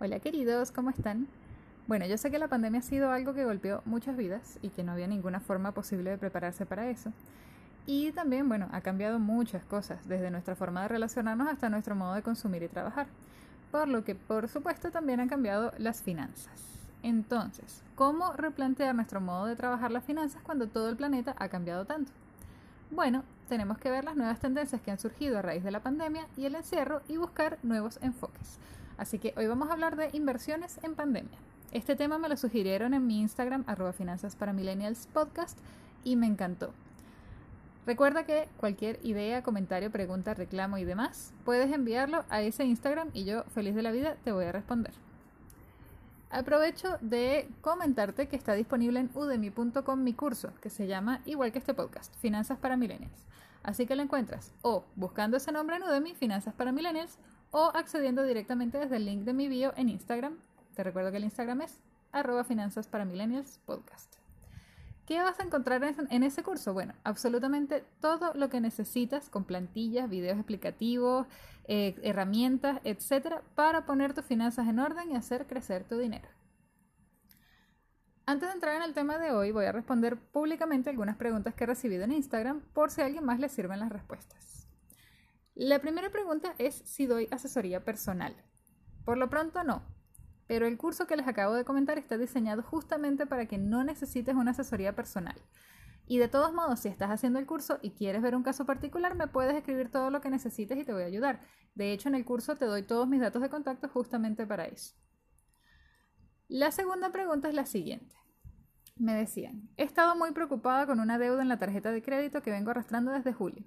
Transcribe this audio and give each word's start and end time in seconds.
Hola 0.00 0.18
queridos, 0.18 0.72
¿cómo 0.72 0.90
están? 0.90 1.28
Bueno, 1.86 2.06
yo 2.06 2.18
sé 2.18 2.32
que 2.32 2.40
la 2.40 2.48
pandemia 2.48 2.80
ha 2.80 2.82
sido 2.82 3.12
algo 3.12 3.34
que 3.34 3.44
golpeó 3.44 3.82
muchas 3.84 4.16
vidas 4.16 4.58
y 4.60 4.70
que 4.70 4.82
no 4.82 4.90
había 4.90 5.06
ninguna 5.06 5.38
forma 5.38 5.70
posible 5.70 6.10
de 6.10 6.18
prepararse 6.18 6.66
para 6.66 6.90
eso. 6.90 7.12
Y 7.86 8.10
también, 8.10 8.48
bueno, 8.48 8.68
ha 8.72 8.80
cambiado 8.80 9.20
muchas 9.20 9.62
cosas, 9.64 10.08
desde 10.08 10.32
nuestra 10.32 10.56
forma 10.56 10.82
de 10.82 10.88
relacionarnos 10.88 11.46
hasta 11.46 11.68
nuestro 11.68 11.94
modo 11.94 12.14
de 12.14 12.22
consumir 12.22 12.64
y 12.64 12.68
trabajar. 12.68 13.06
Por 13.70 13.86
lo 13.86 14.02
que, 14.02 14.16
por 14.16 14.48
supuesto, 14.48 14.90
también 14.90 15.20
han 15.20 15.28
cambiado 15.28 15.72
las 15.78 16.02
finanzas. 16.02 16.88
Entonces, 17.04 17.84
¿cómo 17.94 18.32
replantear 18.32 18.92
nuestro 18.92 19.20
modo 19.20 19.46
de 19.46 19.54
trabajar 19.54 19.92
las 19.92 20.02
finanzas 20.02 20.42
cuando 20.42 20.66
todo 20.66 20.88
el 20.88 20.96
planeta 20.96 21.36
ha 21.38 21.48
cambiado 21.48 21.84
tanto? 21.84 22.10
Bueno, 22.90 23.22
tenemos 23.48 23.78
que 23.78 23.90
ver 23.90 24.04
las 24.04 24.16
nuevas 24.16 24.38
tendencias 24.38 24.80
que 24.80 24.90
han 24.90 24.98
surgido 24.98 25.38
a 25.38 25.42
raíz 25.42 25.64
de 25.64 25.70
la 25.70 25.82
pandemia 25.82 26.28
y 26.36 26.44
el 26.44 26.54
encierro 26.54 27.02
y 27.08 27.16
buscar 27.16 27.58
nuevos 27.62 27.98
enfoques. 28.02 28.58
Así 28.96 29.18
que 29.18 29.34
hoy 29.36 29.46
vamos 29.46 29.68
a 29.68 29.72
hablar 29.72 29.96
de 29.96 30.10
inversiones 30.12 30.78
en 30.82 30.94
pandemia. 30.94 31.38
Este 31.72 31.96
tema 31.96 32.18
me 32.18 32.28
lo 32.28 32.36
sugirieron 32.36 32.94
en 32.94 33.06
mi 33.06 33.20
Instagram, 33.20 33.64
arroba 33.66 33.92
finanzas 33.92 34.36
para 34.36 34.52
millennials 34.52 35.06
podcast, 35.12 35.58
y 36.04 36.16
me 36.16 36.26
encantó. 36.26 36.72
Recuerda 37.86 38.24
que 38.24 38.48
cualquier 38.58 38.98
idea, 39.02 39.42
comentario, 39.42 39.90
pregunta, 39.90 40.34
reclamo 40.34 40.78
y 40.78 40.84
demás, 40.84 41.32
puedes 41.44 41.72
enviarlo 41.72 42.24
a 42.28 42.42
ese 42.42 42.64
Instagram 42.64 43.10
y 43.14 43.24
yo, 43.24 43.44
feliz 43.44 43.74
de 43.74 43.82
la 43.82 43.90
vida, 43.90 44.16
te 44.24 44.32
voy 44.32 44.44
a 44.44 44.52
responder. 44.52 44.92
Aprovecho 46.30 46.98
de 47.00 47.48
comentarte 47.62 48.28
que 48.28 48.36
está 48.36 48.52
disponible 48.52 49.00
en 49.00 49.10
udemy.com 49.14 50.02
mi 50.02 50.12
curso, 50.12 50.52
que 50.60 50.68
se 50.68 50.86
llama, 50.86 51.20
igual 51.24 51.52
que 51.52 51.58
este 51.58 51.72
podcast, 51.72 52.14
Finanzas 52.16 52.58
para 52.58 52.76
Millennials. 52.76 53.27
Así 53.68 53.84
que 53.84 53.96
lo 53.96 54.02
encuentras 54.02 54.54
o 54.62 54.86
buscando 54.96 55.36
ese 55.36 55.52
nombre 55.52 55.76
en 55.76 55.82
Udemy, 55.82 56.14
Finanzas 56.14 56.54
para 56.54 56.72
Millennials, 56.72 57.18
o 57.50 57.70
accediendo 57.74 58.22
directamente 58.22 58.78
desde 58.78 58.96
el 58.96 59.04
link 59.04 59.24
de 59.24 59.34
mi 59.34 59.46
bio 59.46 59.74
en 59.76 59.90
Instagram. 59.90 60.38
Te 60.74 60.82
recuerdo 60.82 61.10
que 61.10 61.18
el 61.18 61.24
Instagram 61.24 61.60
es 61.60 61.82
arroba 62.10 62.44
finanzas 62.44 62.86
para 62.86 63.04
millennials 63.04 63.60
podcast. 63.66 64.14
¿Qué 65.04 65.18
vas 65.20 65.38
a 65.38 65.42
encontrar 65.42 65.84
en 65.84 66.22
ese 66.22 66.42
curso? 66.42 66.72
Bueno, 66.72 66.94
absolutamente 67.04 67.84
todo 68.00 68.32
lo 68.32 68.48
que 68.48 68.62
necesitas 68.62 69.28
con 69.28 69.44
plantillas, 69.44 70.08
videos 70.08 70.38
explicativos, 70.38 71.26
eh, 71.64 71.94
herramientas, 72.02 72.80
etcétera, 72.84 73.42
para 73.54 73.84
poner 73.84 74.14
tus 74.14 74.24
finanzas 74.24 74.66
en 74.66 74.78
orden 74.78 75.12
y 75.12 75.14
hacer 75.14 75.46
crecer 75.46 75.84
tu 75.84 75.98
dinero. 75.98 76.28
Antes 78.28 78.50
de 78.50 78.56
entrar 78.56 78.76
en 78.76 78.82
el 78.82 78.92
tema 78.92 79.16
de 79.16 79.32
hoy, 79.32 79.52
voy 79.52 79.64
a 79.64 79.72
responder 79.72 80.18
públicamente 80.18 80.90
algunas 80.90 81.16
preguntas 81.16 81.54
que 81.54 81.64
he 81.64 81.66
recibido 81.66 82.04
en 82.04 82.12
Instagram 82.12 82.60
por 82.74 82.90
si 82.90 83.00
a 83.00 83.06
alguien 83.06 83.24
más 83.24 83.40
le 83.40 83.48
sirven 83.48 83.80
las 83.80 83.88
respuestas. 83.88 84.68
La 85.54 85.78
primera 85.78 86.10
pregunta 86.10 86.54
es 86.58 86.74
si 86.84 87.06
doy 87.06 87.26
asesoría 87.30 87.86
personal. 87.86 88.36
Por 89.06 89.16
lo 89.16 89.30
pronto 89.30 89.64
no, 89.64 89.80
pero 90.46 90.66
el 90.66 90.76
curso 90.76 91.06
que 91.06 91.16
les 91.16 91.26
acabo 91.26 91.54
de 91.54 91.64
comentar 91.64 91.96
está 91.96 92.18
diseñado 92.18 92.62
justamente 92.62 93.24
para 93.24 93.46
que 93.46 93.56
no 93.56 93.82
necesites 93.82 94.34
una 94.34 94.50
asesoría 94.50 94.94
personal. 94.94 95.40
Y 96.06 96.18
de 96.18 96.28
todos 96.28 96.52
modos, 96.52 96.80
si 96.80 96.88
estás 96.88 97.10
haciendo 97.10 97.38
el 97.38 97.46
curso 97.46 97.78
y 97.80 97.92
quieres 97.92 98.20
ver 98.20 98.36
un 98.36 98.42
caso 98.42 98.66
particular, 98.66 99.14
me 99.14 99.28
puedes 99.28 99.56
escribir 99.56 99.90
todo 99.90 100.10
lo 100.10 100.20
que 100.20 100.28
necesites 100.28 100.76
y 100.76 100.84
te 100.84 100.92
voy 100.92 101.04
a 101.04 101.06
ayudar. 101.06 101.40
De 101.74 101.92
hecho, 101.94 102.10
en 102.10 102.14
el 102.14 102.26
curso 102.26 102.56
te 102.58 102.66
doy 102.66 102.82
todos 102.82 103.08
mis 103.08 103.22
datos 103.22 103.40
de 103.40 103.48
contacto 103.48 103.88
justamente 103.88 104.46
para 104.46 104.66
eso. 104.66 104.92
La 106.48 106.70
segunda 106.70 107.12
pregunta 107.12 107.50
es 107.50 107.54
la 107.54 107.66
siguiente. 107.66 108.16
Me 108.96 109.12
decían, 109.12 109.68
he 109.76 109.82
estado 109.82 110.16
muy 110.16 110.32
preocupada 110.32 110.86
con 110.86 110.98
una 110.98 111.18
deuda 111.18 111.42
en 111.42 111.48
la 111.50 111.58
tarjeta 111.58 111.92
de 111.92 112.00
crédito 112.00 112.40
que 112.40 112.50
vengo 112.50 112.70
arrastrando 112.70 113.12
desde 113.12 113.34
julio. 113.34 113.66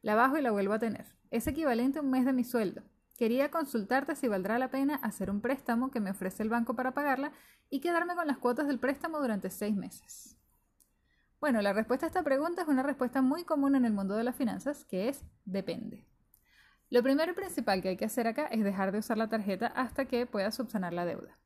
La 0.00 0.14
bajo 0.14 0.38
y 0.38 0.40
la 0.40 0.50
vuelvo 0.50 0.72
a 0.72 0.78
tener. 0.78 1.04
Es 1.30 1.46
equivalente 1.46 1.98
a 1.98 2.02
un 2.02 2.10
mes 2.10 2.24
de 2.24 2.32
mi 2.32 2.42
sueldo. 2.42 2.82
Quería 3.18 3.50
consultarte 3.50 4.16
si 4.16 4.26
valdrá 4.26 4.58
la 4.58 4.70
pena 4.70 4.94
hacer 5.02 5.28
un 5.28 5.42
préstamo 5.42 5.90
que 5.90 6.00
me 6.00 6.12
ofrece 6.12 6.42
el 6.42 6.48
banco 6.48 6.74
para 6.74 6.94
pagarla 6.94 7.30
y 7.68 7.80
quedarme 7.80 8.14
con 8.14 8.26
las 8.26 8.38
cuotas 8.38 8.68
del 8.68 8.80
préstamo 8.80 9.20
durante 9.20 9.50
seis 9.50 9.76
meses. 9.76 10.38
Bueno, 11.40 11.60
la 11.60 11.74
respuesta 11.74 12.06
a 12.06 12.08
esta 12.08 12.22
pregunta 12.22 12.62
es 12.62 12.68
una 12.68 12.82
respuesta 12.82 13.20
muy 13.20 13.44
común 13.44 13.76
en 13.76 13.84
el 13.84 13.92
mundo 13.92 14.16
de 14.16 14.24
las 14.24 14.34
finanzas, 14.34 14.86
que 14.86 15.10
es 15.10 15.26
depende. 15.44 16.06
Lo 16.88 17.02
primero 17.02 17.32
y 17.32 17.34
principal 17.34 17.82
que 17.82 17.90
hay 17.90 17.96
que 17.98 18.06
hacer 18.06 18.26
acá 18.26 18.46
es 18.46 18.64
dejar 18.64 18.92
de 18.92 19.00
usar 19.00 19.18
la 19.18 19.28
tarjeta 19.28 19.66
hasta 19.66 20.06
que 20.06 20.24
puedas 20.24 20.54
subsanar 20.54 20.94
la 20.94 21.04
deuda. 21.04 21.38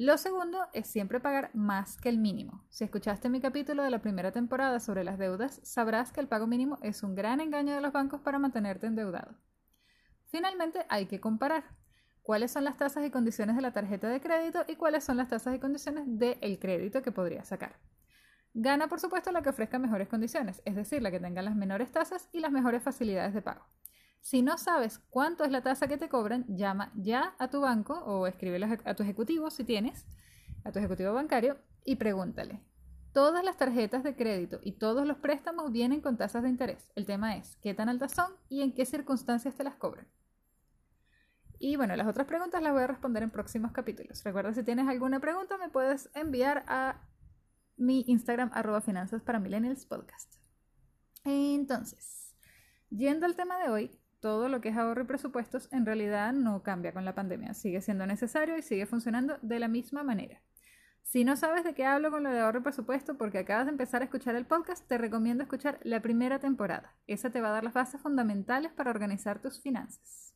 Lo 0.00 0.16
segundo 0.16 0.66
es 0.72 0.86
siempre 0.86 1.20
pagar 1.20 1.50
más 1.52 1.98
que 1.98 2.08
el 2.08 2.16
mínimo. 2.16 2.64
Si 2.70 2.84
escuchaste 2.84 3.28
mi 3.28 3.38
capítulo 3.38 3.82
de 3.82 3.90
la 3.90 4.00
primera 4.00 4.32
temporada 4.32 4.80
sobre 4.80 5.04
las 5.04 5.18
deudas, 5.18 5.60
sabrás 5.62 6.10
que 6.10 6.20
el 6.20 6.26
pago 6.26 6.46
mínimo 6.46 6.78
es 6.80 7.02
un 7.02 7.14
gran 7.14 7.38
engaño 7.38 7.74
de 7.74 7.82
los 7.82 7.92
bancos 7.92 8.22
para 8.22 8.38
mantenerte 8.38 8.86
endeudado. 8.86 9.34
Finalmente, 10.24 10.86
hay 10.88 11.04
que 11.04 11.20
comparar 11.20 11.64
cuáles 12.22 12.50
son 12.50 12.64
las 12.64 12.78
tasas 12.78 13.04
y 13.04 13.10
condiciones 13.10 13.56
de 13.56 13.60
la 13.60 13.74
tarjeta 13.74 14.08
de 14.08 14.22
crédito 14.22 14.64
y 14.66 14.76
cuáles 14.76 15.04
son 15.04 15.18
las 15.18 15.28
tasas 15.28 15.54
y 15.54 15.58
condiciones 15.58 16.04
del 16.06 16.58
crédito 16.58 17.02
que 17.02 17.12
podrías 17.12 17.48
sacar. 17.48 17.76
Gana, 18.54 18.88
por 18.88 19.00
supuesto, 19.00 19.32
la 19.32 19.42
que 19.42 19.50
ofrezca 19.50 19.78
mejores 19.78 20.08
condiciones, 20.08 20.62
es 20.64 20.76
decir, 20.76 21.02
la 21.02 21.10
que 21.10 21.20
tenga 21.20 21.42
las 21.42 21.56
menores 21.56 21.92
tasas 21.92 22.30
y 22.32 22.40
las 22.40 22.52
mejores 22.52 22.82
facilidades 22.82 23.34
de 23.34 23.42
pago. 23.42 23.66
Si 24.20 24.42
no 24.42 24.58
sabes 24.58 24.98
cuánto 25.10 25.44
es 25.44 25.50
la 25.50 25.62
tasa 25.62 25.88
que 25.88 25.96
te 25.96 26.08
cobran, 26.08 26.44
llama 26.48 26.92
ya 26.94 27.34
a 27.38 27.48
tu 27.48 27.60
banco 27.60 27.94
o 27.94 28.26
escríbele 28.26 28.78
a 28.84 28.94
tu 28.94 29.02
ejecutivo 29.02 29.50
si 29.50 29.64
tienes, 29.64 30.06
a 30.64 30.72
tu 30.72 30.78
ejecutivo 30.78 31.12
bancario 31.12 31.58
y 31.84 31.96
pregúntale. 31.96 32.62
Todas 33.12 33.44
las 33.44 33.56
tarjetas 33.56 34.04
de 34.04 34.14
crédito 34.14 34.60
y 34.62 34.72
todos 34.72 35.06
los 35.06 35.16
préstamos 35.16 35.72
vienen 35.72 36.00
con 36.00 36.16
tasas 36.16 36.44
de 36.44 36.48
interés. 36.48 36.90
El 36.94 37.06
tema 37.06 37.36
es 37.36 37.56
qué 37.56 37.74
tan 37.74 37.88
altas 37.88 38.12
son 38.12 38.32
y 38.48 38.62
en 38.62 38.72
qué 38.72 38.86
circunstancias 38.86 39.56
te 39.56 39.64
las 39.64 39.74
cobran. 39.74 40.06
Y 41.58 41.76
bueno, 41.76 41.96
las 41.96 42.06
otras 42.06 42.26
preguntas 42.26 42.62
las 42.62 42.72
voy 42.72 42.82
a 42.82 42.86
responder 42.86 43.22
en 43.22 43.30
próximos 43.30 43.72
capítulos. 43.72 44.22
Recuerda, 44.24 44.54
si 44.54 44.62
tienes 44.62 44.88
alguna 44.88 45.20
pregunta, 45.20 45.58
me 45.58 45.68
puedes 45.68 46.08
enviar 46.14 46.64
a 46.68 47.06
mi 47.76 48.04
Instagram 48.06 48.50
arroba 48.54 48.80
finanzas 48.80 49.22
para 49.22 49.40
podcast. 49.88 50.34
Entonces, 51.24 52.34
yendo 52.90 53.26
al 53.26 53.36
tema 53.36 53.58
de 53.58 53.70
hoy, 53.70 53.99
todo 54.20 54.48
lo 54.48 54.60
que 54.60 54.68
es 54.68 54.76
ahorro 54.76 55.02
y 55.02 55.06
presupuestos 55.06 55.68
en 55.72 55.86
realidad 55.86 56.32
no 56.32 56.62
cambia 56.62 56.92
con 56.92 57.04
la 57.04 57.14
pandemia, 57.14 57.54
sigue 57.54 57.80
siendo 57.80 58.06
necesario 58.06 58.56
y 58.56 58.62
sigue 58.62 58.86
funcionando 58.86 59.38
de 59.42 59.58
la 59.58 59.68
misma 59.68 60.02
manera. 60.02 60.42
Si 61.02 61.24
no 61.24 61.36
sabes 61.36 61.64
de 61.64 61.74
qué 61.74 61.84
hablo 61.84 62.10
con 62.10 62.22
lo 62.22 62.30
de 62.30 62.38
ahorro 62.38 62.60
y 62.60 62.62
presupuesto 62.62 63.16
porque 63.16 63.38
acabas 63.38 63.66
de 63.66 63.72
empezar 63.72 64.02
a 64.02 64.04
escuchar 64.04 64.36
el 64.36 64.46
podcast, 64.46 64.86
te 64.86 64.98
recomiendo 64.98 65.42
escuchar 65.42 65.80
la 65.82 66.02
primera 66.02 66.38
temporada. 66.38 66.94
Esa 67.06 67.30
te 67.30 67.40
va 67.40 67.48
a 67.48 67.52
dar 67.52 67.64
las 67.64 67.74
bases 67.74 68.00
fundamentales 68.00 68.72
para 68.72 68.90
organizar 68.90 69.42
tus 69.42 69.60
finanzas. 69.60 70.34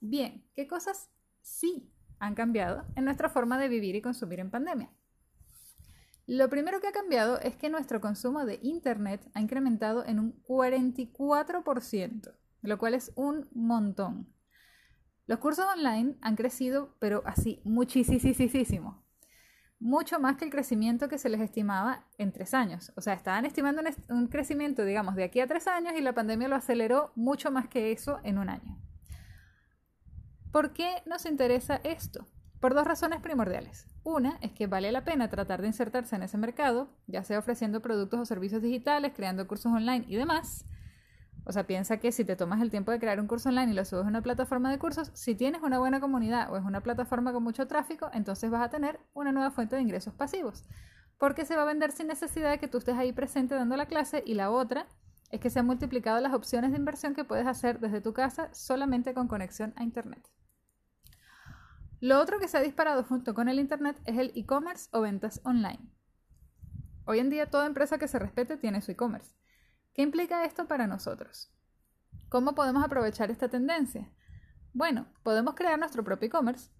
Bien, 0.00 0.44
¿qué 0.54 0.66
cosas 0.66 1.10
sí 1.40 1.90
han 2.18 2.34
cambiado 2.34 2.84
en 2.96 3.04
nuestra 3.04 3.30
forma 3.30 3.58
de 3.58 3.68
vivir 3.68 3.94
y 3.94 4.02
consumir 4.02 4.40
en 4.40 4.50
pandemia? 4.50 4.90
Lo 6.26 6.50
primero 6.50 6.80
que 6.80 6.88
ha 6.88 6.92
cambiado 6.92 7.40
es 7.40 7.56
que 7.56 7.70
nuestro 7.70 8.00
consumo 8.00 8.44
de 8.44 8.58
Internet 8.62 9.28
ha 9.34 9.40
incrementado 9.40 10.04
en 10.06 10.20
un 10.20 10.42
44% 10.42 12.41
lo 12.62 12.78
cual 12.78 12.94
es 12.94 13.12
un 13.16 13.48
montón. 13.52 14.32
Los 15.26 15.38
cursos 15.38 15.64
online 15.76 16.16
han 16.20 16.36
crecido, 16.36 16.96
pero 16.98 17.22
así, 17.26 17.60
muchísimo. 17.64 19.02
Mucho 19.78 20.20
más 20.20 20.36
que 20.36 20.44
el 20.44 20.50
crecimiento 20.50 21.08
que 21.08 21.18
se 21.18 21.28
les 21.28 21.40
estimaba 21.40 22.06
en 22.18 22.32
tres 22.32 22.54
años. 22.54 22.92
O 22.96 23.00
sea, 23.00 23.14
estaban 23.14 23.44
estimando 23.44 23.82
un 24.08 24.28
crecimiento, 24.28 24.84
digamos, 24.84 25.16
de 25.16 25.24
aquí 25.24 25.40
a 25.40 25.46
tres 25.46 25.66
años 25.66 25.94
y 25.96 26.00
la 26.00 26.14
pandemia 26.14 26.48
lo 26.48 26.56
aceleró 26.56 27.12
mucho 27.16 27.50
más 27.50 27.68
que 27.68 27.92
eso 27.92 28.20
en 28.22 28.38
un 28.38 28.48
año. 28.48 28.78
¿Por 30.52 30.72
qué 30.72 31.02
nos 31.06 31.24
interesa 31.24 31.80
esto? 31.82 32.28
Por 32.60 32.74
dos 32.74 32.86
razones 32.86 33.20
primordiales. 33.20 33.86
Una 34.04 34.38
es 34.40 34.52
que 34.52 34.66
vale 34.66 34.92
la 34.92 35.04
pena 35.04 35.30
tratar 35.30 35.62
de 35.62 35.68
insertarse 35.68 36.14
en 36.14 36.24
ese 36.24 36.36
mercado, 36.36 36.90
ya 37.06 37.24
sea 37.24 37.38
ofreciendo 37.38 37.80
productos 37.80 38.20
o 38.20 38.24
servicios 38.24 38.62
digitales, 38.62 39.12
creando 39.16 39.48
cursos 39.48 39.72
online 39.72 40.04
y 40.06 40.16
demás. 40.16 40.64
O 41.44 41.52
sea, 41.52 41.66
piensa 41.66 41.96
que 41.98 42.12
si 42.12 42.24
te 42.24 42.36
tomas 42.36 42.60
el 42.60 42.70
tiempo 42.70 42.92
de 42.92 43.00
crear 43.00 43.18
un 43.20 43.26
curso 43.26 43.48
online 43.48 43.72
y 43.72 43.74
lo 43.74 43.84
subes 43.84 44.04
a 44.04 44.08
una 44.08 44.22
plataforma 44.22 44.70
de 44.70 44.78
cursos, 44.78 45.10
si 45.14 45.34
tienes 45.34 45.62
una 45.62 45.78
buena 45.78 46.00
comunidad 46.00 46.52
o 46.52 46.56
es 46.56 46.64
una 46.64 46.82
plataforma 46.82 47.32
con 47.32 47.42
mucho 47.42 47.66
tráfico, 47.66 48.10
entonces 48.12 48.50
vas 48.50 48.62
a 48.62 48.70
tener 48.70 49.00
una 49.12 49.32
nueva 49.32 49.50
fuente 49.50 49.76
de 49.76 49.82
ingresos 49.82 50.14
pasivos. 50.14 50.64
Porque 51.18 51.44
se 51.44 51.56
va 51.56 51.62
a 51.62 51.66
vender 51.66 51.90
sin 51.90 52.06
necesidad 52.06 52.50
de 52.50 52.58
que 52.58 52.68
tú 52.68 52.78
estés 52.78 52.96
ahí 52.96 53.12
presente 53.12 53.54
dando 53.54 53.76
la 53.76 53.86
clase 53.86 54.22
y 54.24 54.34
la 54.34 54.50
otra 54.50 54.86
es 55.30 55.40
que 55.40 55.50
se 55.50 55.58
han 55.58 55.66
multiplicado 55.66 56.20
las 56.20 56.34
opciones 56.34 56.70
de 56.70 56.78
inversión 56.78 57.14
que 57.14 57.24
puedes 57.24 57.46
hacer 57.46 57.80
desde 57.80 58.00
tu 58.00 58.12
casa 58.12 58.48
solamente 58.52 59.14
con 59.14 59.28
conexión 59.28 59.72
a 59.76 59.82
Internet. 59.82 60.28
Lo 62.00 62.20
otro 62.20 62.38
que 62.38 62.48
se 62.48 62.58
ha 62.58 62.60
disparado 62.60 63.02
junto 63.04 63.32
con 63.34 63.48
el 63.48 63.58
Internet 63.58 64.00
es 64.04 64.18
el 64.18 64.32
e-commerce 64.34 64.88
o 64.92 65.00
ventas 65.00 65.40
online. 65.44 65.88
Hoy 67.04 67.18
en 67.18 67.30
día 67.30 67.50
toda 67.50 67.66
empresa 67.66 67.98
que 67.98 68.08
se 68.08 68.18
respete 68.18 68.56
tiene 68.56 68.80
su 68.80 68.92
e-commerce. 68.92 69.34
¿Qué 69.94 70.00
implica 70.00 70.44
esto 70.46 70.66
para 70.66 70.86
nosotros? 70.86 71.52
¿Cómo 72.30 72.54
podemos 72.54 72.82
aprovechar 72.82 73.30
esta 73.30 73.48
tendencia? 73.48 74.10
Bueno, 74.72 75.06
podemos 75.22 75.54
crear 75.54 75.78
nuestro 75.78 76.02
propio 76.02 76.28
e-commerce 76.28 76.70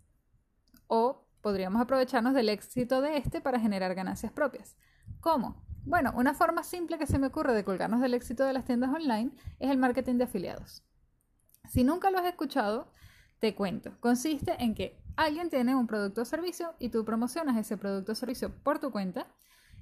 o 0.86 1.28
podríamos 1.42 1.82
aprovecharnos 1.82 2.32
del 2.32 2.48
éxito 2.48 3.02
de 3.02 3.18
este 3.18 3.42
para 3.42 3.60
generar 3.60 3.94
ganancias 3.94 4.32
propias. 4.32 4.76
¿Cómo? 5.20 5.62
Bueno, 5.84 6.14
una 6.16 6.32
forma 6.32 6.62
simple 6.62 6.96
que 6.96 7.06
se 7.06 7.18
me 7.18 7.26
ocurre 7.26 7.52
de 7.52 7.64
colgarnos 7.64 8.00
del 8.00 8.14
éxito 8.14 8.44
de 8.46 8.54
las 8.54 8.64
tiendas 8.64 8.94
online 8.94 9.32
es 9.58 9.70
el 9.70 9.76
marketing 9.76 10.14
de 10.14 10.24
afiliados. 10.24 10.82
Si 11.68 11.84
nunca 11.84 12.10
lo 12.10 12.18
has 12.18 12.26
escuchado, 12.26 12.92
te 13.40 13.54
cuento. 13.54 13.98
Consiste 14.00 14.56
en 14.58 14.74
que 14.74 15.02
alguien 15.16 15.50
tiene 15.50 15.74
un 15.74 15.86
producto 15.86 16.22
o 16.22 16.24
servicio 16.24 16.76
y 16.78 16.88
tú 16.88 17.04
promocionas 17.04 17.58
ese 17.58 17.76
producto 17.76 18.12
o 18.12 18.14
servicio 18.14 18.54
por 18.62 18.78
tu 18.78 18.90
cuenta 18.90 19.26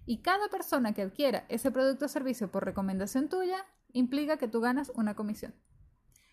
y 0.07 0.23
cada 0.23 0.49
persona 0.49 0.93
que 0.93 1.03
adquiera 1.03 1.45
ese 1.49 1.71
producto 1.71 2.07
o 2.07 2.09
servicio 2.09 2.51
por 2.51 2.65
recomendación 2.65 3.29
tuya 3.29 3.65
implica 3.93 4.37
que 4.37 4.49
tú 4.49 4.61
ganas 4.61 4.91
una 4.95 5.15
comisión. 5.15 5.55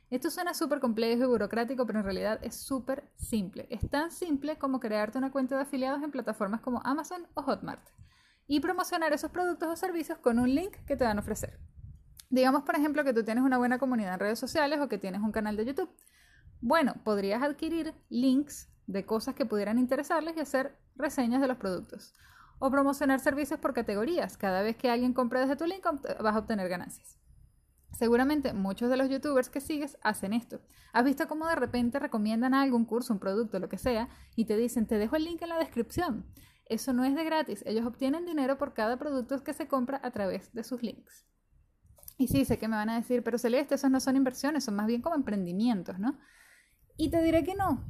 Esto 0.10 0.30
suena 0.32 0.54
súper 0.54 0.80
complejo 0.80 1.24
y 1.24 1.28
burocrático, 1.28 1.86
pero 1.86 2.00
en 2.00 2.06
realidad 2.06 2.40
es 2.42 2.56
súper 2.56 3.12
simple. 3.18 3.68
Es 3.70 3.90
tan 3.90 4.10
simple 4.10 4.58
como 4.58 4.80
crearte 4.80 5.18
una 5.18 5.32
cuenta 5.32 5.56
de 5.56 5.64
afiliados 5.64 6.02
en 6.02 6.12
plataformas 6.12 6.62
como 6.62 6.82
Amazon 6.86 7.28
o 7.34 7.42
Hotmart 7.42 7.86
y 8.48 8.62
promocionar 8.62 9.12
esos 9.12 9.32
productos 9.32 9.70
o 9.70 9.76
servicios 9.76 10.18
con 10.20 10.40
un 10.40 10.56
link 10.56 10.78
que 10.86 10.96
te 10.96 11.04
van 11.04 11.18
a 11.18 11.22
ofrecer. 11.22 11.60
Digamos, 12.30 12.64
por 12.64 12.76
ejemplo, 12.76 13.04
que 13.04 13.14
tú 13.14 13.24
tienes 13.24 13.44
una 13.44 13.58
buena 13.58 13.80
comunidad 13.80 14.14
en 14.14 14.20
redes 14.20 14.40
sociales 14.40 14.80
o 14.80 14.88
que 14.88 14.98
tienes 14.98 15.22
un 15.22 15.34
canal 15.34 15.58
de 15.58 15.66
YouTube. 15.66 15.90
Bueno, 16.62 16.96
podrías 17.04 17.44
adquirir 17.44 17.94
links 18.10 18.70
de 18.88 19.06
cosas 19.06 19.36
que 19.36 19.46
pudieran 19.46 19.78
interesarles 19.78 20.38
y 20.38 20.40
hacer 20.40 20.78
reseñas 20.96 21.42
de 21.42 21.48
los 21.48 21.58
productos. 21.58 22.14
O 22.60 22.72
promocionar 22.72 23.20
servicios 23.20 23.60
por 23.60 23.74
categorías. 23.74 24.38
Cada 24.38 24.62
vez 24.62 24.76
que 24.76 24.90
alguien 24.90 25.14
compre 25.14 25.40
desde 25.40 25.56
tu 25.56 25.66
link 25.66 25.86
vas 25.86 26.36
a 26.36 26.40
obtener 26.40 26.70
ganancias. 26.70 27.20
Seguramente 27.94 28.54
muchos 28.54 28.90
de 28.90 28.98
los 28.98 29.10
youtubers 29.10 29.50
que 29.50 29.62
sigues 29.62 29.98
hacen 30.04 30.34
esto. 30.34 30.62
Has 30.94 31.06
visto 31.06 31.28
cómo 31.28 31.48
de 31.48 31.56
repente 31.56 32.00
recomiendan 32.00 32.54
algo, 32.54 32.78
un 32.78 32.86
curso, 32.86 33.14
un 33.14 33.20
producto, 33.20 33.60
lo 33.60 33.70
que 33.70 33.78
sea, 33.78 34.10
y 34.36 34.46
te 34.46 34.58
dicen, 34.58 34.86
te 34.88 34.98
dejo 34.98 35.16
el 35.16 35.24
link 35.24 35.42
en 35.42 35.50
la 35.50 35.58
descripción. 35.58 36.26
Eso 36.66 36.94
no 36.94 37.06
es 37.06 37.16
de 37.16 37.24
gratis. 37.24 37.64
Ellos 37.66 37.86
obtienen 37.86 38.26
dinero 38.26 38.58
por 38.58 38.74
cada 38.74 38.98
producto 38.98 39.44
que 39.44 39.54
se 39.54 39.68
compra 39.68 40.02
a 40.04 40.12
través 40.12 40.54
de 40.54 40.64
sus 40.64 40.84
links. 40.84 41.26
Y 42.18 42.28
sí, 42.28 42.46
sé 42.46 42.58
que 42.58 42.68
me 42.68 42.76
van 42.76 42.90
a 42.90 42.96
decir, 42.96 43.24
pero 43.24 43.38
Celeste, 43.38 43.76
esos 43.76 43.92
no 43.92 44.00
son 44.00 44.16
inversiones, 44.16 44.64
son 44.64 44.76
más 44.76 44.88
bien 44.88 45.02
como 45.02 45.16
emprendimientos, 45.16 46.00
¿no? 46.00 46.20
Y 46.98 47.10
te 47.10 47.22
diré 47.22 47.44
que 47.44 47.56
no. 47.56 47.86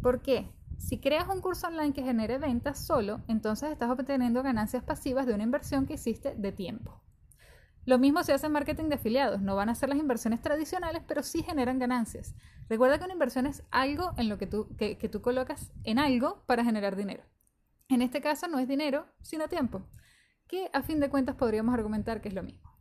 ¿Por 0.00 0.22
qué? 0.22 0.52
Si 0.78 1.00
creas 1.00 1.28
un 1.28 1.40
curso 1.40 1.66
online 1.66 1.92
que 1.92 2.02
genere 2.02 2.38
ventas 2.38 2.84
solo, 2.86 3.22
entonces 3.28 3.70
estás 3.70 3.90
obteniendo 3.90 4.42
ganancias 4.42 4.84
pasivas 4.84 5.26
de 5.26 5.34
una 5.34 5.42
inversión 5.42 5.86
que 5.86 5.94
hiciste 5.94 6.34
de 6.36 6.52
tiempo. 6.52 7.02
Lo 7.86 7.98
mismo 7.98 8.22
se 8.24 8.32
hace 8.32 8.46
en 8.46 8.52
marketing 8.52 8.88
de 8.88 8.96
afiliados. 8.96 9.40
No 9.40 9.54
van 9.54 9.68
a 9.68 9.74
ser 9.74 9.88
las 9.88 9.98
inversiones 9.98 10.42
tradicionales, 10.42 11.02
pero 11.06 11.22
sí 11.22 11.42
generan 11.42 11.78
ganancias. 11.78 12.34
Recuerda 12.68 12.98
que 12.98 13.04
una 13.04 13.12
inversión 13.12 13.46
es 13.46 13.62
algo 13.70 14.12
en 14.16 14.28
lo 14.28 14.38
que 14.38 14.48
tú, 14.48 14.74
que, 14.76 14.98
que 14.98 15.08
tú 15.08 15.22
colocas 15.22 15.72
en 15.84 16.00
algo 16.00 16.42
para 16.46 16.64
generar 16.64 16.96
dinero. 16.96 17.22
En 17.88 18.02
este 18.02 18.20
caso 18.20 18.48
no 18.48 18.58
es 18.58 18.66
dinero, 18.66 19.06
sino 19.22 19.46
tiempo, 19.46 19.86
que 20.48 20.68
a 20.72 20.82
fin 20.82 20.98
de 20.98 21.08
cuentas 21.08 21.36
podríamos 21.36 21.74
argumentar 21.74 22.20
que 22.20 22.28
es 22.28 22.34
lo 22.34 22.42
mismo. 22.42 22.76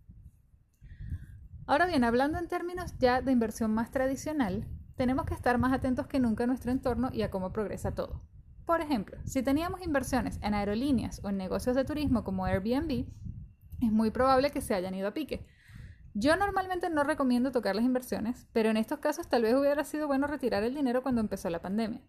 Ahora 1.67 1.85
bien, 1.85 2.03
hablando 2.03 2.39
en 2.39 2.47
términos 2.47 2.95
ya 2.97 3.21
de 3.21 3.31
inversión 3.31 3.73
más 3.73 3.91
tradicional, 3.91 4.67
tenemos 4.95 5.25
que 5.25 5.33
estar 5.33 5.57
más 5.57 5.73
atentos 5.73 6.07
que 6.07 6.19
nunca 6.19 6.45
a 6.45 6.47
nuestro 6.47 6.71
entorno 6.71 7.09
y 7.11 7.21
a 7.21 7.29
cómo 7.29 7.51
progresa 7.51 7.93
todo. 7.93 8.21
Por 8.65 8.81
ejemplo, 8.81 9.17
si 9.25 9.43
teníamos 9.43 9.81
inversiones 9.83 10.39
en 10.41 10.53
aerolíneas 10.53 11.21
o 11.23 11.29
en 11.29 11.37
negocios 11.37 11.75
de 11.75 11.85
turismo 11.85 12.23
como 12.23 12.45
Airbnb, 12.45 13.05
es 13.81 13.91
muy 13.91 14.09
probable 14.09 14.51
que 14.51 14.61
se 14.61 14.73
hayan 14.73 14.95
ido 14.95 15.07
a 15.07 15.13
pique. 15.13 15.45
Yo 16.13 16.35
normalmente 16.37 16.89
no 16.89 17.03
recomiendo 17.03 17.51
tocar 17.51 17.75
las 17.75 17.83
inversiones, 17.83 18.47
pero 18.53 18.69
en 18.69 18.77
estos 18.77 18.99
casos 18.99 19.27
tal 19.27 19.43
vez 19.43 19.53
hubiera 19.53 19.83
sido 19.83 20.07
bueno 20.07 20.27
retirar 20.27 20.63
el 20.63 20.73
dinero 20.73 21.03
cuando 21.03 21.21
empezó 21.21 21.49
la 21.49 21.61
pandemia. 21.61 22.01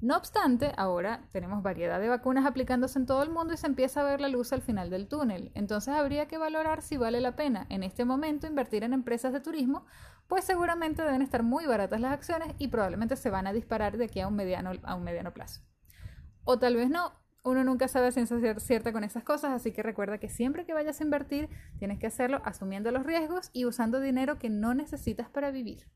No 0.00 0.16
obstante, 0.16 0.72
ahora 0.78 1.28
tenemos 1.30 1.62
variedad 1.62 2.00
de 2.00 2.08
vacunas 2.08 2.46
aplicándose 2.46 2.98
en 2.98 3.04
todo 3.04 3.22
el 3.22 3.28
mundo 3.28 3.52
y 3.52 3.58
se 3.58 3.66
empieza 3.66 4.00
a 4.00 4.04
ver 4.04 4.22
la 4.22 4.28
luz 4.28 4.50
al 4.54 4.62
final 4.62 4.88
del 4.88 5.08
túnel. 5.08 5.52
Entonces 5.54 5.92
habría 5.92 6.26
que 6.26 6.38
valorar 6.38 6.80
si 6.80 6.96
vale 6.96 7.20
la 7.20 7.36
pena 7.36 7.66
en 7.68 7.82
este 7.82 8.06
momento 8.06 8.46
invertir 8.46 8.82
en 8.82 8.94
empresas 8.94 9.30
de 9.34 9.40
turismo, 9.40 9.84
pues 10.26 10.44
seguramente 10.44 11.02
deben 11.02 11.20
estar 11.20 11.42
muy 11.42 11.66
baratas 11.66 12.00
las 12.00 12.14
acciones 12.14 12.54
y 12.58 12.68
probablemente 12.68 13.14
se 13.16 13.28
van 13.28 13.46
a 13.46 13.52
disparar 13.52 13.98
de 13.98 14.06
aquí 14.06 14.20
a 14.20 14.28
un 14.28 14.36
mediano, 14.36 14.72
a 14.84 14.94
un 14.94 15.04
mediano 15.04 15.34
plazo. 15.34 15.60
O 16.44 16.58
tal 16.58 16.76
vez 16.76 16.88
no, 16.88 17.12
uno 17.44 17.62
nunca 17.62 17.86
sabe 17.86 18.10
ciencia 18.10 18.38
cierta 18.58 18.92
con 18.92 19.04
esas 19.04 19.22
cosas, 19.22 19.50
así 19.52 19.70
que 19.70 19.82
recuerda 19.82 20.16
que 20.16 20.30
siempre 20.30 20.64
que 20.64 20.72
vayas 20.72 21.00
a 21.00 21.04
invertir 21.04 21.50
tienes 21.78 21.98
que 21.98 22.06
hacerlo 22.06 22.40
asumiendo 22.46 22.90
los 22.90 23.04
riesgos 23.04 23.50
y 23.52 23.66
usando 23.66 24.00
dinero 24.00 24.38
que 24.38 24.48
no 24.48 24.72
necesitas 24.72 25.28
para 25.28 25.50
vivir. 25.50 25.88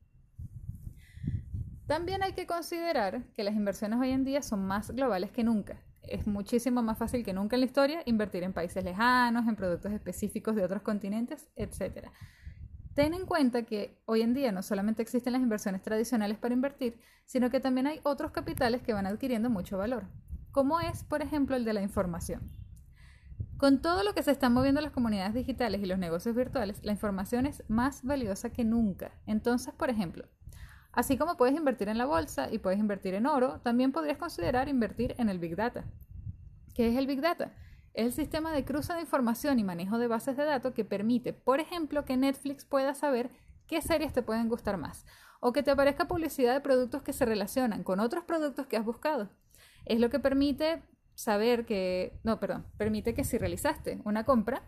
También 1.86 2.22
hay 2.22 2.32
que 2.32 2.46
considerar 2.46 3.24
que 3.34 3.44
las 3.44 3.54
inversiones 3.54 4.00
hoy 4.00 4.10
en 4.10 4.24
día 4.24 4.40
son 4.40 4.64
más 4.66 4.90
globales 4.90 5.30
que 5.32 5.44
nunca. 5.44 5.82
Es 6.02 6.26
muchísimo 6.26 6.82
más 6.82 6.96
fácil 6.96 7.22
que 7.22 7.34
nunca 7.34 7.56
en 7.56 7.60
la 7.60 7.66
historia 7.66 8.02
invertir 8.06 8.42
en 8.42 8.54
países 8.54 8.82
lejanos, 8.82 9.46
en 9.46 9.56
productos 9.56 9.92
específicos 9.92 10.56
de 10.56 10.64
otros 10.64 10.82
continentes, 10.82 11.46
etc. 11.56 12.08
Ten 12.94 13.12
en 13.12 13.26
cuenta 13.26 13.64
que 13.64 14.00
hoy 14.06 14.22
en 14.22 14.32
día 14.32 14.50
no 14.50 14.62
solamente 14.62 15.02
existen 15.02 15.34
las 15.34 15.42
inversiones 15.42 15.82
tradicionales 15.82 16.38
para 16.38 16.54
invertir, 16.54 16.98
sino 17.26 17.50
que 17.50 17.60
también 17.60 17.86
hay 17.86 18.00
otros 18.02 18.30
capitales 18.30 18.82
que 18.82 18.94
van 18.94 19.06
adquiriendo 19.06 19.50
mucho 19.50 19.76
valor, 19.76 20.04
como 20.52 20.80
es, 20.80 21.04
por 21.04 21.20
ejemplo, 21.20 21.54
el 21.54 21.66
de 21.66 21.74
la 21.74 21.82
información. 21.82 22.50
Con 23.58 23.82
todo 23.82 24.04
lo 24.04 24.14
que 24.14 24.22
se 24.22 24.30
están 24.30 24.52
moviendo 24.52 24.80
las 24.80 24.92
comunidades 24.92 25.34
digitales 25.34 25.82
y 25.82 25.86
los 25.86 25.98
negocios 25.98 26.34
virtuales, 26.34 26.80
la 26.82 26.92
información 26.92 27.46
es 27.46 27.62
más 27.68 28.02
valiosa 28.02 28.50
que 28.50 28.64
nunca. 28.64 29.12
Entonces, 29.26 29.74
por 29.74 29.90
ejemplo, 29.90 30.26
Así 30.94 31.16
como 31.18 31.36
puedes 31.36 31.56
invertir 31.56 31.88
en 31.88 31.98
la 31.98 32.06
bolsa 32.06 32.52
y 32.52 32.58
puedes 32.58 32.78
invertir 32.78 33.14
en 33.14 33.26
oro, 33.26 33.60
también 33.60 33.92
podrías 33.92 34.18
considerar 34.18 34.68
invertir 34.68 35.14
en 35.18 35.28
el 35.28 35.38
Big 35.38 35.56
Data. 35.56 35.84
¿Qué 36.74 36.88
es 36.88 36.96
el 36.96 37.06
Big 37.06 37.20
Data? 37.20 37.52
Es 37.94 38.06
el 38.06 38.12
sistema 38.12 38.52
de 38.52 38.64
cruce 38.64 38.92
de 38.94 39.00
información 39.00 39.58
y 39.58 39.64
manejo 39.64 39.98
de 39.98 40.08
bases 40.08 40.36
de 40.36 40.44
datos 40.44 40.72
que 40.74 40.84
permite, 40.84 41.32
por 41.32 41.60
ejemplo, 41.60 42.04
que 42.04 42.16
Netflix 42.16 42.64
pueda 42.64 42.94
saber 42.94 43.30
qué 43.66 43.80
series 43.82 44.12
te 44.12 44.22
pueden 44.22 44.48
gustar 44.48 44.76
más 44.76 45.04
o 45.46 45.52
que 45.52 45.62
te 45.62 45.70
aparezca 45.70 46.08
publicidad 46.08 46.54
de 46.54 46.60
productos 46.62 47.02
que 47.02 47.12
se 47.12 47.26
relacionan 47.26 47.82
con 47.82 48.00
otros 48.00 48.24
productos 48.24 48.66
que 48.66 48.78
has 48.78 48.84
buscado. 48.84 49.28
Es 49.84 50.00
lo 50.00 50.08
que 50.08 50.18
permite 50.18 50.82
saber 51.14 51.66
que, 51.66 52.18
no, 52.22 52.40
perdón, 52.40 52.66
permite 52.78 53.12
que 53.12 53.24
si 53.24 53.36
realizaste 53.36 54.00
una 54.04 54.24
compra, 54.24 54.62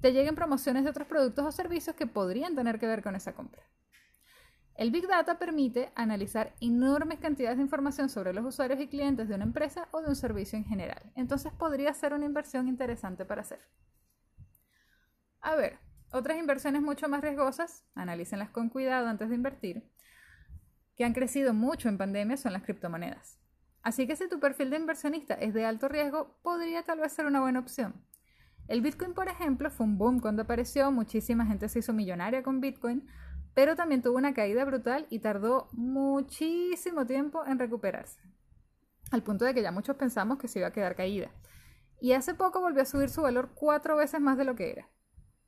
te 0.00 0.12
lleguen 0.12 0.34
promociones 0.34 0.84
de 0.84 0.90
otros 0.90 1.08
productos 1.08 1.46
o 1.46 1.52
servicios 1.52 1.96
que 1.96 2.06
podrían 2.06 2.54
tener 2.54 2.78
que 2.78 2.86
ver 2.86 3.02
con 3.02 3.16
esa 3.16 3.34
compra. 3.34 3.62
El 4.80 4.90
Big 4.90 5.06
Data 5.06 5.38
permite 5.38 5.92
analizar 5.94 6.54
enormes 6.58 7.18
cantidades 7.18 7.58
de 7.58 7.64
información 7.64 8.08
sobre 8.08 8.32
los 8.32 8.46
usuarios 8.46 8.80
y 8.80 8.88
clientes 8.88 9.28
de 9.28 9.34
una 9.34 9.44
empresa 9.44 9.88
o 9.90 10.00
de 10.00 10.08
un 10.08 10.16
servicio 10.16 10.58
en 10.58 10.64
general. 10.64 11.12
Entonces 11.16 11.52
podría 11.52 11.92
ser 11.92 12.14
una 12.14 12.24
inversión 12.24 12.66
interesante 12.66 13.26
para 13.26 13.42
hacer. 13.42 13.60
A 15.42 15.54
ver, 15.54 15.78
otras 16.12 16.38
inversiones 16.38 16.80
mucho 16.80 17.10
más 17.10 17.20
riesgosas, 17.20 17.84
analícenlas 17.94 18.48
con 18.48 18.70
cuidado 18.70 19.08
antes 19.08 19.28
de 19.28 19.34
invertir, 19.34 19.84
que 20.96 21.04
han 21.04 21.12
crecido 21.12 21.52
mucho 21.52 21.90
en 21.90 21.98
pandemia 21.98 22.38
son 22.38 22.54
las 22.54 22.62
criptomonedas. 22.62 23.38
Así 23.82 24.06
que 24.06 24.16
si 24.16 24.30
tu 24.30 24.40
perfil 24.40 24.70
de 24.70 24.78
inversionista 24.78 25.34
es 25.34 25.52
de 25.52 25.66
alto 25.66 25.88
riesgo, 25.88 26.38
podría 26.40 26.84
tal 26.84 27.00
vez 27.00 27.12
ser 27.12 27.26
una 27.26 27.42
buena 27.42 27.60
opción. 27.60 28.02
El 28.66 28.80
Bitcoin, 28.80 29.12
por 29.12 29.28
ejemplo, 29.28 29.70
fue 29.70 29.84
un 29.84 29.98
boom 29.98 30.20
cuando 30.20 30.40
apareció, 30.40 30.90
muchísima 30.90 31.44
gente 31.44 31.68
se 31.68 31.80
hizo 31.80 31.92
millonaria 31.92 32.42
con 32.42 32.62
Bitcoin, 32.62 33.06
pero 33.54 33.76
también 33.76 34.02
tuvo 34.02 34.16
una 34.16 34.34
caída 34.34 34.64
brutal 34.64 35.06
y 35.10 35.20
tardó 35.20 35.68
muchísimo 35.72 37.06
tiempo 37.06 37.44
en 37.46 37.58
recuperarse, 37.58 38.20
al 39.10 39.22
punto 39.22 39.44
de 39.44 39.54
que 39.54 39.62
ya 39.62 39.72
muchos 39.72 39.96
pensamos 39.96 40.38
que 40.38 40.48
se 40.48 40.60
iba 40.60 40.68
a 40.68 40.72
quedar 40.72 40.96
caída. 40.96 41.30
Y 42.00 42.12
hace 42.12 42.34
poco 42.34 42.60
volvió 42.60 42.82
a 42.82 42.86
subir 42.86 43.10
su 43.10 43.22
valor 43.22 43.50
cuatro 43.54 43.96
veces 43.96 44.20
más 44.20 44.38
de 44.38 44.44
lo 44.44 44.56
que 44.56 44.70
era. 44.70 44.88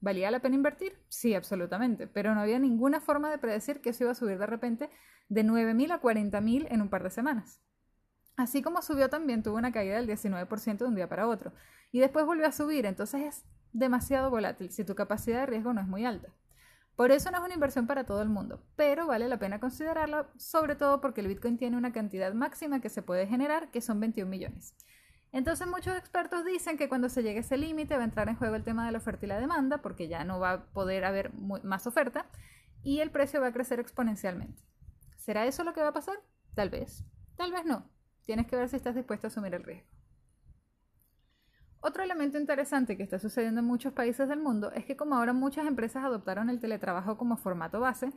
¿Valía 0.01 0.31
la 0.31 0.41
pena 0.41 0.57
invertir? 0.57 0.99
Sí, 1.09 1.35
absolutamente, 1.35 2.09
pero 2.09 2.35
no 2.35 2.41
había 2.41 2.59
ninguna 2.59 3.01
forma 3.01 3.31
de 3.31 3.39
predecir 3.39 3.81
que 3.81 3.91
eso 3.91 4.05
iba 4.05 4.11
a 4.11 4.17
subir 4.17 4.37
de 4.37 4.47
repente 4.47 4.91
de 5.29 5.45
9.000 5.45 5.93
a 5.93 6.03
40.000 6.03 6.67
en 6.71 6.83
un 6.83 6.91
par 6.91 7.05
de 7.05 7.11
semanas. 7.11 7.63
Así 8.37 8.63
como 8.63 8.83
subió 8.83 9.09
también 9.09 9.43
tuvo 9.43 9.57
una 9.59 9.73
caída 9.73 9.97
del 9.97 10.09
19% 10.09 10.79
de 10.79 10.85
un 10.85 10.95
día 10.95 11.09
para 11.09 11.29
otro. 11.29 11.53
Y 11.93 12.01
después 12.01 12.27
volvió 12.27 12.47
a 12.47 12.53
subir, 12.53 12.85
entonces 12.85 13.23
es 13.23 13.45
demasiado 13.73 14.29
volátil 14.29 14.71
si 14.71 14.85
tu 14.85 14.95
capacidad 14.95 15.41
de 15.41 15.47
riesgo 15.47 15.73
no 15.73 15.81
es 15.81 15.87
muy 15.87 16.05
alta. 16.05 16.29
Por 16.97 17.11
eso 17.11 17.31
no 17.31 17.39
es 17.39 17.45
una 17.45 17.55
inversión 17.55 17.87
para 17.87 18.05
todo 18.05 18.23
el 18.23 18.29
mundo, 18.29 18.63
pero 18.77 19.07
vale 19.07 19.29
la 19.29 19.39
pena 19.39 19.61
considerarla, 19.61 20.29
sobre 20.37 20.77
todo 20.77 21.01
porque 21.01 21.23
el 21.23 21.29
Bitcoin 21.29 21.57
tiene 21.57 21.77
una 21.77 21.93
cantidad 21.93 22.35
máxima 22.35 22.81
que 22.81 22.91
se 22.91 23.03
puede 23.03 23.27
generar, 23.27 23.71
que 23.71 23.81
son 23.81 23.99
21 23.99 24.31
millones. 24.31 24.75
Entonces 25.33 25.67
muchos 25.67 25.97
expertos 25.97 26.45
dicen 26.45 26.77
que 26.77 26.91
cuando 26.91 27.09
se 27.09 27.23
llegue 27.23 27.39
a 27.39 27.41
ese 27.41 27.57
límite 27.57 27.97
va 27.97 28.03
a 28.03 28.05
entrar 28.05 28.29
en 28.29 28.37
juego 28.37 28.55
el 28.55 28.65
tema 28.65 28.85
de 28.85 28.93
la 28.93 28.99
oferta 28.99 29.25
y 29.25 29.29
la 29.29 29.41
demanda, 29.41 29.79
porque 29.79 30.07
ya 30.07 30.25
no 30.25 30.39
va 30.39 30.53
a 30.53 30.65
poder 30.67 31.07
haber 31.07 31.33
más 31.33 31.87
oferta 31.87 32.27
y 32.83 33.01
el 33.01 33.11
precio 33.11 33.41
va 33.41 33.47
a 33.47 33.53
crecer 33.53 33.81
exponencialmente. 33.81 34.63
¿Será 35.17 35.47
eso 35.47 35.65
lo 35.65 35.73
que 35.73 35.81
va 35.81 35.89
a 35.89 35.95
pasar? 35.95 36.19
Tal 36.55 36.69
vez, 36.69 37.05
tal 37.37 37.53
vez 37.53 37.65
no. 37.65 37.91
Tienes 38.27 38.47
que 38.47 38.57
ver 38.57 38.69
si 38.69 38.77
estás 38.77 38.95
dispuesto 38.95 39.27
a 39.27 39.29
asumir 39.29 39.55
el 39.55 39.65
riesgo. 39.65 39.92
Otro 41.85 42.05
elemento 42.05 42.39
interesante 42.39 42.97
que 42.97 43.03
está 43.03 43.19
sucediendo 43.19 43.59
en 43.59 43.67
muchos 43.67 43.93
países 43.93 44.29
del 44.29 44.39
mundo 44.39 44.71
es 44.71 44.85
que 44.85 44.97
como 44.97 45.17
ahora 45.17 45.33
muchas 45.33 45.67
empresas 45.67 46.05
adoptaron 46.05 46.49
el 46.49 46.61
teletrabajo 46.61 47.19
como 47.19 47.37
formato 47.37 47.81
base, 47.81 48.13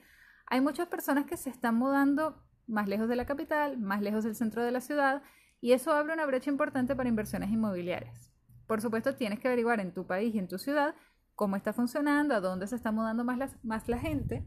hay 0.46 0.62
muchas 0.62 0.88
personas 0.88 1.26
que 1.26 1.36
se 1.36 1.50
están 1.50 1.74
mudando 1.74 2.44
más 2.68 2.88
lejos 2.88 3.10
de 3.10 3.16
la 3.16 3.26
capital, 3.26 3.80
más 3.80 4.04
lejos 4.04 4.24
del 4.24 4.36
centro 4.36 4.64
de 4.64 4.70
la 4.70 4.82
ciudad, 4.82 5.24
y 5.62 5.72
eso 5.72 5.94
abre 5.94 6.14
una 6.14 6.28
brecha 6.28 6.52
importante 6.52 6.96
para 6.96 7.10
inversiones 7.10 7.50
inmobiliarias. 7.50 8.32
Por 8.68 8.82
supuesto, 8.82 9.16
tienes 9.16 9.40
que 9.40 9.48
averiguar 9.48 9.80
en 9.80 9.96
tu 9.96 10.06
país 10.06 10.36
y 10.36 10.38
en 10.38 10.48
tu 10.48 10.60
ciudad 10.60 10.94
cómo 11.34 11.56
está 11.56 11.74
funcionando, 11.74 12.36
a 12.36 12.42
dónde 12.42 12.68
se 12.68 12.76
está 12.76 12.92
mudando 12.92 13.24
más 13.24 13.40
la, 13.40 13.50
más 13.64 13.90
la 13.90 13.98
gente, 13.98 14.46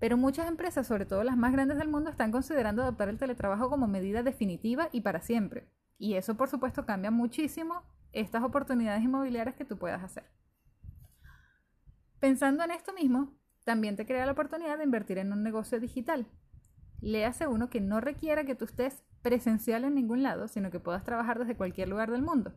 Pero 0.00 0.18
muchas 0.18 0.48
empresas, 0.48 0.86
sobre 0.86 1.06
todo 1.06 1.24
las 1.24 1.36
más 1.36 1.52
grandes 1.52 1.78
del 1.78 1.88
mundo, 1.88 2.10
están 2.10 2.30
considerando 2.30 2.82
adoptar 2.82 3.08
el 3.08 3.18
teletrabajo 3.18 3.70
como 3.70 3.86
medida 3.86 4.22
definitiva 4.22 4.90
y 4.92 5.00
para 5.00 5.20
siempre. 5.22 5.68
Y 5.98 6.14
eso, 6.14 6.36
por 6.36 6.48
supuesto, 6.48 6.84
cambia 6.86 7.10
muchísimo 7.10 7.84
estas 8.12 8.42
oportunidades 8.42 9.02
inmobiliarias 9.02 9.56
que 9.56 9.64
tú 9.64 9.78
puedas 9.78 10.02
hacer. 10.02 10.24
Pensando 12.18 12.64
en 12.64 12.70
esto 12.70 12.92
mismo, 12.92 13.34
también 13.64 13.96
te 13.96 14.06
crea 14.06 14.26
la 14.26 14.32
oportunidad 14.32 14.78
de 14.78 14.84
invertir 14.84 15.18
en 15.18 15.32
un 15.32 15.42
negocio 15.42 15.80
digital. 15.80 16.26
Léase 17.00 17.46
uno 17.46 17.70
que 17.70 17.80
no 17.80 18.00
requiera 18.00 18.44
que 18.44 18.54
tú 18.54 18.64
estés 18.64 19.02
presencial 19.22 19.84
en 19.84 19.94
ningún 19.94 20.22
lado, 20.22 20.48
sino 20.48 20.70
que 20.70 20.80
puedas 20.80 21.04
trabajar 21.04 21.38
desde 21.38 21.56
cualquier 21.56 21.88
lugar 21.88 22.10
del 22.10 22.22
mundo. 22.22 22.52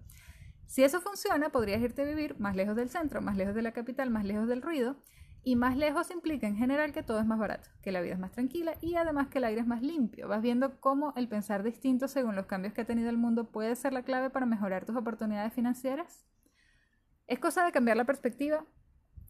Si 0.66 0.84
eso 0.84 1.02
funciona, 1.02 1.50
podrías 1.50 1.82
irte 1.82 2.02
a 2.02 2.06
vivir 2.06 2.40
más 2.40 2.56
lejos 2.56 2.76
del 2.76 2.90
centro, 2.90 3.22
más 3.22 3.38
lejos 3.38 3.56
de 3.56 3.62
la 3.62 3.74
capital, 3.74 4.10
más 4.10 4.26
lejos 4.26 4.48
del 4.48 4.62
ruido, 4.62 4.98
y 5.44 5.56
más 5.56 5.76
lejos 5.76 6.10
implica 6.10 6.48
en 6.48 6.56
general 6.56 6.94
que 6.94 7.04
todo 7.04 7.20
es 7.20 7.26
más 7.26 7.38
barato, 7.38 7.70
que 7.82 7.92
la 7.92 8.02
vida 8.02 8.14
es 8.14 8.20
más 8.20 8.32
tranquila 8.32 8.76
y 8.80 8.96
además 8.96 9.28
que 9.28 9.40
el 9.40 9.44
aire 9.44 9.62
es 9.62 9.68
más 9.68 9.82
limpio. 9.82 10.28
Vas 10.28 10.42
viendo 10.42 10.80
cómo 10.80 11.14
el 11.18 11.28
pensar 11.28 11.64
distinto 11.64 12.08
según 12.08 12.36
los 12.36 12.46
cambios 12.46 12.74
que 12.74 12.82
ha 12.82 12.86
tenido 12.86 13.10
el 13.10 13.18
mundo 13.18 13.52
puede 13.52 13.76
ser 13.76 13.92
la 13.92 14.04
clave 14.04 14.30
para 14.30 14.46
mejorar 14.46 14.86
tus 14.86 14.96
oportunidades 14.96 15.54
financieras. 15.54 16.26
Es 17.28 17.40
cosa 17.40 17.66
de 17.66 17.72
cambiar 17.74 17.98
la 17.98 18.06
perspectiva 18.06 18.66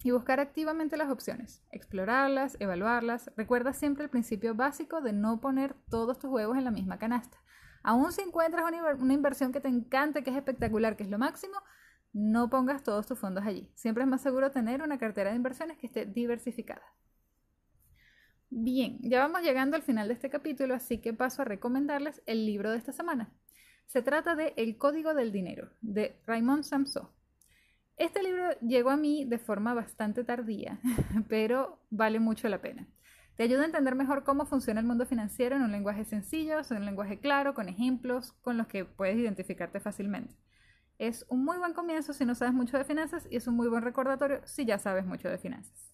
y 0.04 0.12
buscar 0.12 0.40
activamente 0.40 0.98
las 0.98 1.10
opciones, 1.10 1.64
explorarlas, 1.72 2.58
evaluarlas. 2.60 3.32
Recuerda 3.36 3.74
siempre 3.74 4.04
el 4.04 4.10
principio 4.10 4.54
básico 4.54 5.02
de 5.02 5.14
no 5.14 5.42
poner 5.42 5.76
todos 5.90 6.20
tus 6.20 6.30
huevos 6.30 6.58
en 6.58 6.66
la 6.66 6.72
misma 6.72 7.00
canasta. 7.00 7.38
Aún 7.82 8.12
si 8.12 8.22
encuentras 8.22 8.64
una 9.00 9.14
inversión 9.14 9.52
que 9.52 9.60
te 9.60 9.68
encante, 9.68 10.24
que 10.24 10.30
es 10.30 10.38
espectacular, 10.38 10.96
que 10.96 11.04
es 11.04 11.10
lo 11.10 11.18
máximo, 11.18 11.56
no 12.14 12.50
pongas 12.50 12.84
todos 12.84 13.08
tus 13.08 13.20
fondos 13.20 13.46
allí. 13.46 13.70
Siempre 13.76 14.04
es 14.04 14.10
más 14.10 14.22
seguro 14.22 14.52
tener 14.52 14.82
una 14.82 15.00
cartera 15.00 15.32
de 15.32 15.36
inversiones 15.36 15.78
que 15.78 15.88
esté 15.88 16.06
diversificada. 16.06 16.84
Bien, 18.50 19.00
ya 19.02 19.20
vamos 19.20 19.42
llegando 19.42 19.76
al 19.76 19.82
final 19.82 20.08
de 20.08 20.14
este 20.14 20.30
capítulo, 20.30 20.76
así 20.76 21.00
que 21.00 21.12
paso 21.12 21.42
a 21.42 21.46
recomendarles 21.46 22.22
el 22.28 22.46
libro 22.46 22.70
de 22.70 22.78
esta 22.78 22.92
semana. 22.92 23.34
Se 23.88 24.04
trata 24.04 24.36
de 24.36 24.54
El 24.58 24.78
Código 24.78 25.16
del 25.16 25.32
Dinero, 25.32 25.72
de 25.82 26.22
Raymond 26.28 26.64
Samson. 26.64 27.10
Este 27.98 28.22
libro 28.22 28.52
llegó 28.62 28.92
a 28.92 28.98
mí 28.98 29.26
de 29.26 29.40
forma 29.40 29.74
bastante 29.74 30.24
tardía, 30.24 30.80
pero 31.30 31.80
vale 31.90 32.20
mucho 32.20 32.48
la 32.48 32.62
pena. 32.62 32.88
Te 33.38 33.44
ayuda 33.44 33.64
a 33.64 33.66
entender 33.66 33.96
mejor 33.96 34.24
cómo 34.24 34.46
funciona 34.46 34.80
el 34.80 34.86
mundo 34.86 35.08
financiero 35.08 35.56
en 35.56 35.64
un 35.64 35.72
lenguaje 35.72 36.06
sencillo, 36.06 36.60
en 36.70 36.78
un 36.78 36.86
lenguaje 36.86 37.20
claro, 37.20 37.56
con 37.56 37.68
ejemplos 37.70 38.34
con 38.44 38.58
los 38.58 38.68
que 38.68 38.86
puedes 38.86 39.18
identificarte 39.18 39.80
fácilmente. 39.80 40.36
Es 41.04 41.26
un 41.28 41.44
muy 41.44 41.58
buen 41.58 41.74
comienzo 41.74 42.14
si 42.14 42.24
no 42.24 42.34
sabes 42.34 42.54
mucho 42.54 42.78
de 42.78 42.86
finanzas 42.86 43.28
y 43.30 43.36
es 43.36 43.46
un 43.46 43.56
muy 43.56 43.68
buen 43.68 43.84
recordatorio 43.84 44.40
si 44.46 44.64
ya 44.64 44.80
sabes 44.80 45.06
mucho 45.06 45.28
de 45.28 45.38
finanzas. 45.38 45.94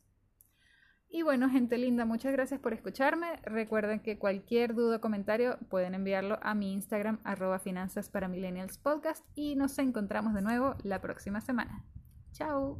Y 1.10 1.24
bueno, 1.24 1.50
gente 1.50 1.80
linda, 1.80 2.06
muchas 2.06 2.32
gracias 2.32 2.60
por 2.60 2.74
escucharme. 2.74 3.38
Recuerden 3.42 4.02
que 4.02 4.20
cualquier 4.20 4.76
duda 4.76 4.98
o 4.98 5.02
comentario 5.02 5.58
pueden 5.68 5.96
enviarlo 5.96 6.38
a 6.44 6.54
mi 6.54 6.74
Instagram, 6.74 7.18
arroba 7.24 7.58
finanzas 7.58 8.08
para 8.08 8.28
millennials 8.28 8.78
podcast, 8.78 9.26
y 9.34 9.56
nos 9.56 9.80
encontramos 9.80 10.36
de 10.36 10.44
nuevo 10.44 10.76
la 10.84 11.02
próxima 11.02 11.42
semana. 11.42 11.84
Chao. 12.32 12.80